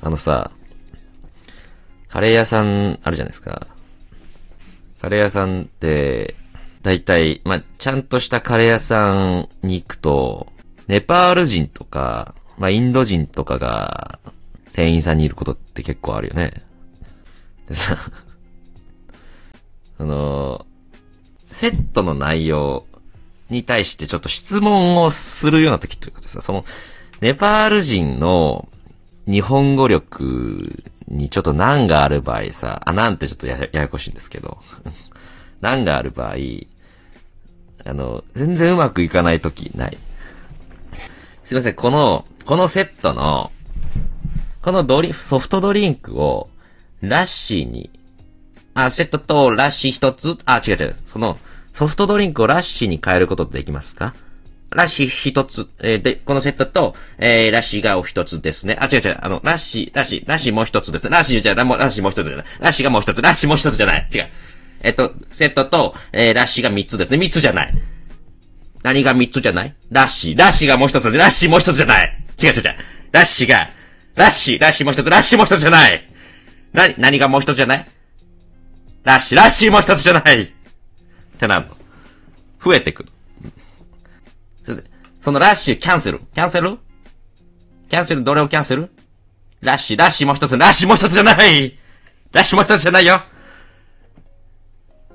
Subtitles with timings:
[0.00, 0.52] あのさ、
[2.08, 3.66] カレー屋さんあるじゃないですか。
[5.00, 6.34] カレー屋さんって、
[6.82, 10.52] だいたい、まあ、ちゃんとしたカレー屋さんに行くと、
[10.86, 14.18] ネパール人とか、まあ、インド人とかが、
[14.72, 16.62] 店員さんにいることって結構あるよね。
[17.68, 17.96] でさ、
[19.98, 20.66] あの、
[21.50, 22.86] セットの内容
[23.50, 26.64] に対してちょっと質問をするような時っていうかさ、その、
[27.20, 28.68] ネパール人の
[29.30, 34.58] 日本語力にちょっと難がある場合さ、あ、なんてちょっとやややこしいんですけど、
[35.60, 36.36] 難がある場合、
[37.84, 39.98] あの、全然うまくいかない時ない。
[41.44, 43.52] すいません、この、このセットの、
[44.62, 46.48] このドリ、ソフトドリンクを、
[47.00, 47.90] ラッシーに、
[48.74, 51.38] あ、セットとラッシー一つ、あ、違う違う、その、
[51.72, 54.14] ソフトドリンクをラッシーに変えることできますか？
[54.70, 58.76] ラッシー一つ、えーで、このセットと、えー、ラッシーがお一つですね。
[58.78, 61.10] あ、違う違う、あの、ラッシー、ラッシー、ラッシーもう一つですね。
[61.10, 62.46] ラッシーじゃララッシーもう一つじゃない。
[62.60, 64.06] ラッシーがもう一つ、ラッシーもう一つじゃない。
[64.14, 64.28] 違う。
[64.82, 67.16] えっと、セットと、えー、ラッシーが三つですね。
[67.16, 67.74] 三つじゃない。
[68.82, 69.74] 何が三つじゃない？
[69.90, 71.10] ラッシー、ラッシーがもう一つ。
[71.10, 72.24] ラッシーもう一つじゃない。
[72.42, 72.64] 違う違う違う。
[73.10, 73.70] ラッシーが、
[74.14, 76.06] ラッシー、ラッシーもう一つ、ラッシーもう一つじゃない。
[76.72, 77.86] な、何がもう一つじゃない？
[79.04, 80.42] ラッシー、ラッシーもう一つじゃない。
[80.42, 80.46] っ
[81.38, 81.76] てなるの。
[82.62, 83.08] 増えてくる。
[85.28, 86.20] 先生、そのラッシーキャンセル。
[86.20, 86.78] キャンセル？
[87.90, 88.90] キャンセル、どれをキャンセル？
[89.60, 91.78] ラッシー、ラッシーもう一つ、ラッシーもう一つじゃない
[92.32, 93.20] ラッシーもう一つじゃないよ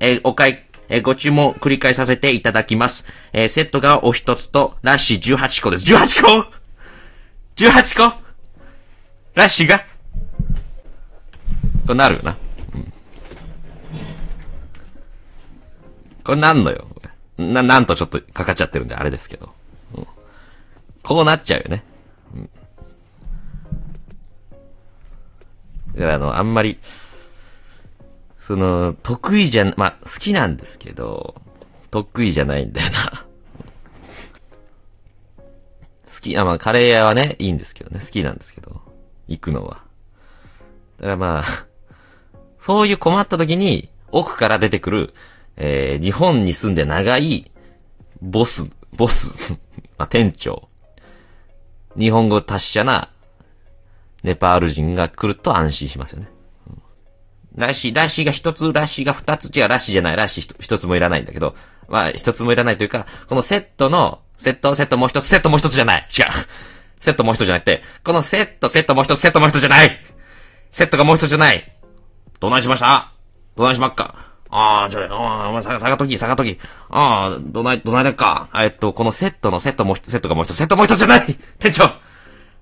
[0.00, 0.56] えーお買い、
[0.88, 3.04] えーご注文繰り返させていただきます。
[3.32, 5.92] えーセットがお一つと、ラッシー18個です。
[5.92, 6.50] 18個
[7.56, 8.16] !18 個？
[9.34, 9.80] ラッシーが？
[11.86, 12.36] これなるよな。
[12.74, 12.92] うん
[16.24, 16.86] これなんのよ。
[17.38, 19.52] な、なんとちょっとかかっちゃってるんであれですけど。
[21.08, 21.82] こうなっちゃうよね。
[22.34, 22.50] うん
[25.94, 26.78] だからあの、あんまり、
[28.38, 31.34] その、得意じゃ、まあ、好きなんですけど、
[31.90, 33.26] 得意じゃないんだよな。
[36.14, 38.82] 好き、あ、まあ、カレー屋はね、いいんですけどね、好きなんですけど、
[39.28, 39.82] 行くのは。
[40.98, 41.44] だからまあ、
[42.60, 45.14] そういう困った時に、奥から出てくる、
[45.56, 47.50] えー、日本に住んで長い、
[48.20, 49.54] ボス、ボス、
[49.96, 50.68] まあ、店長。
[51.96, 53.10] 日本語達者な、
[54.22, 56.28] ネパール人が来ると安心しますよね。
[57.54, 61.56] ラッシー、ラッシーが一つ、ラッシが二つ、違う、ラッシじゃない、ラッシ一つもいらないんだけど、
[61.88, 66.06] まあ、一つもいらないというか、このセットの、セット、セットもう一つ、セットもう一つじゃない。
[66.16, 66.24] 違う。
[67.00, 70.00] セットもう一つじゃなくて、このセット、セットもう一つ、セットもう一つじゃない。
[70.70, 71.72] セットがもう一つじゃない。
[72.38, 73.12] どないしました？
[73.56, 74.14] どないしまっか？
[74.50, 76.58] ああ、じゃあ、あ、お前、さが、さがとき、さがとき。
[76.88, 78.48] ああ、どない、どないだっか。
[78.54, 81.84] えっと、このセットのセットもう一、セットがもう一つ、セットもう一つじゃない 店長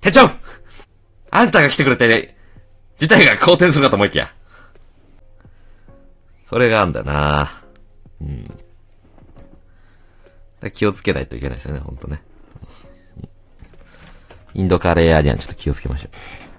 [0.00, 0.30] 店長
[1.30, 2.36] あんたが来てくれて、
[2.96, 4.32] 事態が好転するかと思いきや。
[6.48, 7.62] これがあんだな
[8.20, 8.58] うん。
[10.72, 12.22] 気をつけないといけないですよね、ほんとね。
[14.54, 16.51] インドカレー屋にはちょっと気をつけましょう。